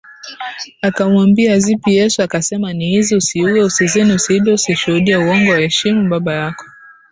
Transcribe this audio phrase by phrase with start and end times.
[0.81, 6.65] Akamwambia Zipi Yesu akasema Ni hizi Usiue Usizini Usiibe Usishuhudie uongo Waheshimu baba yako